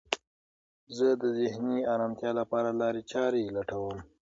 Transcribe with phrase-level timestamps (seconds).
[0.97, 3.97] زه د ذهني ارامتیا لپاره لارې چارې لټوم.